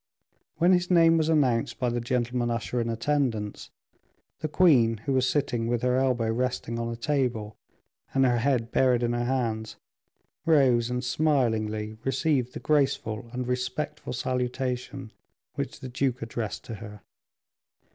When 0.57 0.71
his 0.71 0.89
name 0.89 1.15
was 1.19 1.29
announced 1.29 1.77
by 1.77 1.89
the 1.89 2.01
gentleman 2.01 2.49
usher 2.49 2.81
in 2.81 2.89
attendance, 2.89 3.69
the 4.39 4.47
queen, 4.47 4.97
who 5.05 5.13
was 5.13 5.29
sitting 5.29 5.67
with 5.67 5.83
her 5.83 5.95
elbow 5.95 6.31
resting 6.33 6.79
on 6.79 6.89
a 6.89 6.95
table, 6.95 7.55
and 8.11 8.25
her 8.25 8.39
head 8.39 8.71
buried 8.71 9.03
in 9.03 9.13
her 9.13 9.25
hands, 9.25 9.75
rose, 10.43 10.89
and 10.89 11.03
smilingly 11.03 11.99
received 12.03 12.53
the 12.55 12.59
graceful 12.59 13.29
and 13.31 13.47
respectful 13.47 14.11
salutation 14.13 15.11
which 15.53 15.81
the 15.81 15.87
duke 15.89 16.23
addressed 16.23 16.63
to 16.63 16.73
her. 16.81 17.03